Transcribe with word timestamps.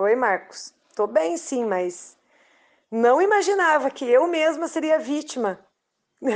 Oi, 0.00 0.16
Marcos. 0.16 0.72
Tô 0.96 1.06
bem, 1.06 1.36
sim, 1.36 1.66
mas 1.66 2.16
não 2.90 3.20
imaginava 3.20 3.90
que 3.90 4.08
eu 4.08 4.26
mesma 4.26 4.66
seria 4.66 4.98
vítima. 4.98 5.60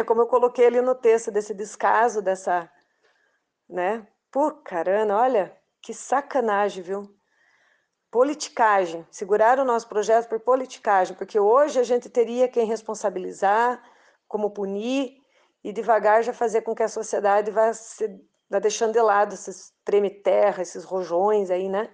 Como 0.06 0.20
eu 0.20 0.26
coloquei 0.26 0.66
ali 0.66 0.82
no 0.82 0.94
texto 0.94 1.30
desse 1.30 1.54
descaso, 1.54 2.20
dessa, 2.20 2.70
né? 3.66 4.06
Por 4.30 4.62
caramba, 4.62 5.16
olha, 5.16 5.56
que 5.80 5.94
sacanagem, 5.94 6.82
viu? 6.82 7.08
Politicagem. 8.10 9.06
Seguraram 9.10 9.62
o 9.62 9.66
nosso 9.66 9.88
projeto 9.88 10.28
por 10.28 10.40
politicagem, 10.40 11.16
porque 11.16 11.40
hoje 11.40 11.80
a 11.80 11.84
gente 11.84 12.10
teria 12.10 12.46
quem 12.46 12.66
responsabilizar, 12.66 13.82
como 14.28 14.50
punir, 14.50 15.16
e 15.64 15.72
devagar 15.72 16.22
já 16.22 16.34
fazer 16.34 16.60
com 16.60 16.74
que 16.74 16.82
a 16.82 16.88
sociedade 16.88 17.50
vá, 17.50 17.72
se, 17.72 18.14
vá 18.46 18.58
deixando 18.58 18.92
de 18.92 19.00
lado 19.00 19.32
esses 19.32 19.72
treme-terra, 19.82 20.60
esses 20.60 20.84
rojões 20.84 21.50
aí, 21.50 21.66
né? 21.66 21.88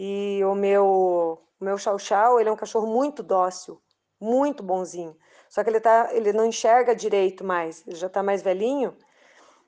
E 0.00 0.44
o 0.44 0.54
meu, 0.54 1.42
o 1.60 1.64
meu 1.64 1.76
Chau 1.76 1.98
Chau, 1.98 2.38
ele 2.38 2.48
é 2.48 2.52
um 2.52 2.56
cachorro 2.56 2.86
muito 2.86 3.20
dócil, 3.20 3.82
muito 4.20 4.62
bonzinho. 4.62 5.16
Só 5.48 5.64
que 5.64 5.70
ele, 5.70 5.80
tá, 5.80 6.10
ele 6.12 6.32
não 6.32 6.46
enxerga 6.46 6.94
direito 6.94 7.42
mais, 7.44 7.84
ele 7.84 7.96
já 7.96 8.06
está 8.06 8.22
mais 8.22 8.40
velhinho. 8.40 8.96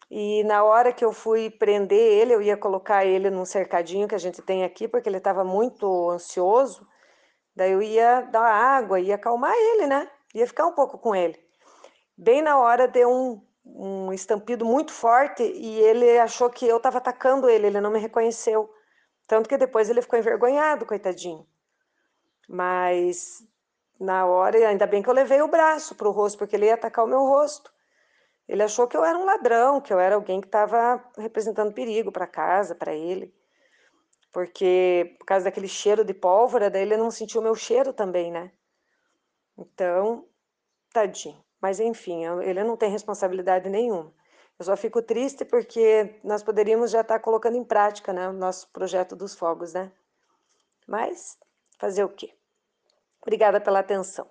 E 0.08 0.44
na 0.44 0.62
hora 0.62 0.92
que 0.92 1.04
eu 1.04 1.12
fui 1.12 1.50
prender 1.50 1.98
ele, 1.98 2.32
eu 2.32 2.40
ia 2.40 2.56
colocar 2.56 3.04
ele 3.04 3.28
num 3.28 3.44
cercadinho 3.44 4.06
que 4.06 4.14
a 4.14 4.18
gente 4.18 4.40
tem 4.40 4.62
aqui, 4.62 4.86
porque 4.86 5.08
ele 5.08 5.16
estava 5.16 5.42
muito 5.42 6.10
ansioso. 6.10 6.86
Daí 7.56 7.72
eu 7.72 7.82
ia 7.82 8.20
dar 8.20 8.44
água, 8.44 9.00
ia 9.00 9.16
acalmar 9.16 9.52
ele, 9.52 9.88
né? 9.88 10.08
Ia 10.32 10.46
ficar 10.46 10.64
um 10.64 10.72
pouco 10.72 10.96
com 10.96 11.12
ele. 11.12 11.36
Bem 12.16 12.40
na 12.40 12.56
hora 12.56 12.86
deu 12.86 13.10
um, 13.10 13.42
um 13.64 14.12
estampido 14.12 14.64
muito 14.64 14.92
forte 14.92 15.42
e 15.42 15.80
ele 15.80 16.18
achou 16.20 16.48
que 16.50 16.68
eu 16.68 16.76
estava 16.76 16.98
atacando 16.98 17.48
ele, 17.48 17.66
ele 17.66 17.80
não 17.80 17.90
me 17.90 17.98
reconheceu. 17.98 18.70
Tanto 19.30 19.48
que 19.48 19.56
depois 19.56 19.88
ele 19.88 20.02
ficou 20.02 20.18
envergonhado, 20.18 20.84
coitadinho. 20.84 21.46
Mas 22.48 23.40
na 24.00 24.26
hora, 24.26 24.58
ainda 24.68 24.88
bem 24.88 25.04
que 25.04 25.08
eu 25.08 25.14
levei 25.14 25.40
o 25.40 25.46
braço 25.46 25.94
para 25.94 26.08
o 26.08 26.10
rosto, 26.10 26.36
porque 26.36 26.56
ele 26.56 26.66
ia 26.66 26.74
atacar 26.74 27.04
o 27.04 27.08
meu 27.08 27.20
rosto. 27.20 27.72
Ele 28.48 28.60
achou 28.60 28.88
que 28.88 28.96
eu 28.96 29.04
era 29.04 29.16
um 29.16 29.24
ladrão, 29.24 29.80
que 29.80 29.92
eu 29.92 30.00
era 30.00 30.16
alguém 30.16 30.40
que 30.40 30.48
estava 30.48 31.00
representando 31.16 31.72
perigo 31.72 32.10
para 32.10 32.26
casa, 32.26 32.74
para 32.74 32.92
ele. 32.92 33.32
Porque 34.32 35.14
por 35.20 35.26
causa 35.26 35.44
daquele 35.44 35.68
cheiro 35.68 36.04
de 36.04 36.12
pólvora, 36.12 36.68
daí 36.68 36.82
ele 36.82 36.96
não 36.96 37.12
sentiu 37.12 37.40
o 37.40 37.44
meu 37.44 37.54
cheiro 37.54 37.92
também, 37.92 38.32
né? 38.32 38.50
Então, 39.56 40.26
tadinho. 40.92 41.40
Mas 41.62 41.78
enfim, 41.78 42.24
ele 42.42 42.64
não 42.64 42.76
tem 42.76 42.90
responsabilidade 42.90 43.70
nenhuma. 43.70 44.12
Eu 44.60 44.64
só 44.66 44.76
fico 44.76 45.00
triste 45.00 45.42
porque 45.42 46.20
nós 46.22 46.42
poderíamos 46.42 46.90
já 46.90 47.00
estar 47.00 47.18
colocando 47.20 47.56
em 47.56 47.64
prática 47.64 48.12
né, 48.12 48.28
o 48.28 48.32
nosso 48.34 48.68
projeto 48.68 49.16
dos 49.16 49.34
fogos, 49.34 49.72
né? 49.72 49.90
Mas 50.86 51.38
fazer 51.78 52.04
o 52.04 52.10
quê? 52.10 52.34
Obrigada 53.22 53.58
pela 53.58 53.78
atenção. 53.78 54.28